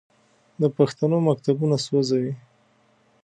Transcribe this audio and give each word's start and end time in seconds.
د 0.61 0.63
پښتنو 0.77 1.17
مکتبونه 1.27 1.75
سوځوي. 1.85 2.33